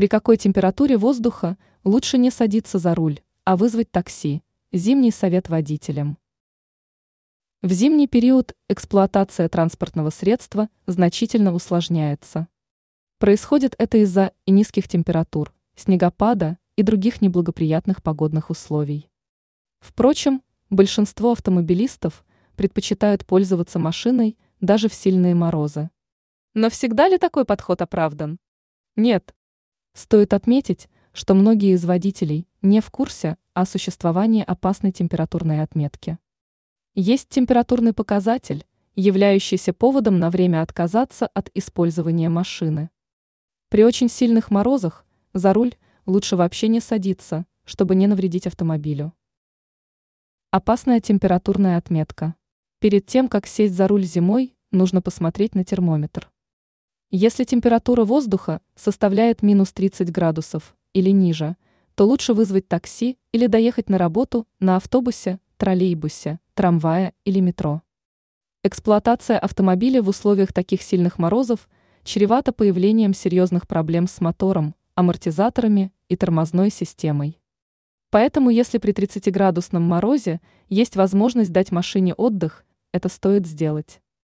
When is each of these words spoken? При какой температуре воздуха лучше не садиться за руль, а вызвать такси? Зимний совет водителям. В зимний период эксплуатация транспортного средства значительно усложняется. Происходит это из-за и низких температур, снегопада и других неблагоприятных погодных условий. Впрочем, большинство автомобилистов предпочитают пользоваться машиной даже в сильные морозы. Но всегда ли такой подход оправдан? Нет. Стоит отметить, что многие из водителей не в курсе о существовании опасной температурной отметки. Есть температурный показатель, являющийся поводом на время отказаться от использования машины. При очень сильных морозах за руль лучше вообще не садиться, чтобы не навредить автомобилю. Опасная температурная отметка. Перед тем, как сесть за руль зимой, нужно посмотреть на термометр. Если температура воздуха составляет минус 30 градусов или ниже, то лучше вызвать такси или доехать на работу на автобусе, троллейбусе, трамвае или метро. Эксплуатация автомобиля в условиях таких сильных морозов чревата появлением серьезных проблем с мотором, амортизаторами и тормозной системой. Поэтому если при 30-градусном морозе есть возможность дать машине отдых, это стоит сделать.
При 0.00 0.08
какой 0.08 0.38
температуре 0.38 0.96
воздуха 0.96 1.58
лучше 1.84 2.16
не 2.16 2.30
садиться 2.30 2.78
за 2.78 2.94
руль, 2.94 3.20
а 3.44 3.54
вызвать 3.54 3.92
такси? 3.92 4.42
Зимний 4.72 5.10
совет 5.10 5.50
водителям. 5.50 6.16
В 7.60 7.70
зимний 7.70 8.08
период 8.08 8.56
эксплуатация 8.70 9.46
транспортного 9.50 10.08
средства 10.08 10.70
значительно 10.86 11.52
усложняется. 11.52 12.48
Происходит 13.18 13.74
это 13.76 13.98
из-за 13.98 14.32
и 14.46 14.52
низких 14.52 14.88
температур, 14.88 15.52
снегопада 15.76 16.56
и 16.76 16.82
других 16.82 17.20
неблагоприятных 17.20 18.02
погодных 18.02 18.48
условий. 18.48 19.10
Впрочем, 19.80 20.40
большинство 20.70 21.32
автомобилистов 21.32 22.24
предпочитают 22.56 23.26
пользоваться 23.26 23.78
машиной 23.78 24.38
даже 24.62 24.88
в 24.88 24.94
сильные 24.94 25.34
морозы. 25.34 25.90
Но 26.54 26.70
всегда 26.70 27.06
ли 27.06 27.18
такой 27.18 27.44
подход 27.44 27.82
оправдан? 27.82 28.38
Нет. 28.96 29.34
Стоит 29.92 30.34
отметить, 30.34 30.88
что 31.12 31.34
многие 31.34 31.74
из 31.74 31.84
водителей 31.84 32.46
не 32.62 32.80
в 32.80 32.90
курсе 32.90 33.36
о 33.54 33.66
существовании 33.66 34.44
опасной 34.46 34.92
температурной 34.92 35.62
отметки. 35.62 36.18
Есть 36.94 37.28
температурный 37.28 37.92
показатель, 37.92 38.66
являющийся 38.94 39.72
поводом 39.72 40.18
на 40.18 40.30
время 40.30 40.62
отказаться 40.62 41.26
от 41.26 41.50
использования 41.54 42.28
машины. 42.28 42.90
При 43.68 43.84
очень 43.84 44.08
сильных 44.08 44.50
морозах 44.50 45.06
за 45.32 45.52
руль 45.52 45.74
лучше 46.06 46.36
вообще 46.36 46.68
не 46.68 46.80
садиться, 46.80 47.46
чтобы 47.64 47.94
не 47.94 48.06
навредить 48.06 48.46
автомобилю. 48.46 49.12
Опасная 50.50 51.00
температурная 51.00 51.76
отметка. 51.76 52.34
Перед 52.80 53.06
тем, 53.06 53.28
как 53.28 53.46
сесть 53.46 53.74
за 53.74 53.86
руль 53.86 54.04
зимой, 54.04 54.56
нужно 54.72 55.00
посмотреть 55.00 55.54
на 55.54 55.64
термометр. 55.64 56.30
Если 57.12 57.42
температура 57.42 58.04
воздуха 58.04 58.60
составляет 58.76 59.42
минус 59.42 59.72
30 59.72 60.12
градусов 60.12 60.76
или 60.92 61.10
ниже, 61.10 61.56
то 61.96 62.06
лучше 62.06 62.34
вызвать 62.34 62.68
такси 62.68 63.18
или 63.32 63.48
доехать 63.48 63.88
на 63.88 63.98
работу 63.98 64.46
на 64.60 64.76
автобусе, 64.76 65.40
троллейбусе, 65.56 66.38
трамвае 66.54 67.12
или 67.24 67.40
метро. 67.40 67.82
Эксплуатация 68.62 69.40
автомобиля 69.40 70.02
в 70.02 70.08
условиях 70.08 70.52
таких 70.52 70.82
сильных 70.82 71.18
морозов 71.18 71.68
чревата 72.04 72.52
появлением 72.52 73.12
серьезных 73.12 73.66
проблем 73.66 74.06
с 74.06 74.20
мотором, 74.20 74.76
амортизаторами 74.94 75.92
и 76.08 76.14
тормозной 76.14 76.70
системой. 76.70 77.40
Поэтому 78.10 78.50
если 78.50 78.78
при 78.78 78.92
30-градусном 78.92 79.82
морозе 79.82 80.40
есть 80.68 80.94
возможность 80.94 81.50
дать 81.50 81.72
машине 81.72 82.14
отдых, 82.14 82.64
это 82.92 83.08
стоит 83.08 83.48
сделать. 83.48 84.00